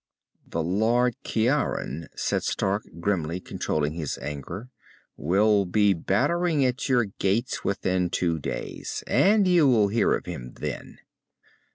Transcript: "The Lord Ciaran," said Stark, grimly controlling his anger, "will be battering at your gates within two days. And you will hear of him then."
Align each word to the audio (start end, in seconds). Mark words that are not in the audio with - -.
"The 0.47 0.63
Lord 0.63 1.13
Ciaran," 1.23 2.07
said 2.15 2.41
Stark, 2.41 2.81
grimly 2.99 3.39
controlling 3.39 3.93
his 3.93 4.17
anger, 4.19 4.69
"will 5.15 5.63
be 5.63 5.93
battering 5.93 6.65
at 6.65 6.89
your 6.89 7.03
gates 7.03 7.63
within 7.63 8.09
two 8.09 8.39
days. 8.39 9.03
And 9.05 9.47
you 9.47 9.67
will 9.67 9.89
hear 9.89 10.15
of 10.15 10.25
him 10.25 10.53
then." 10.55 10.97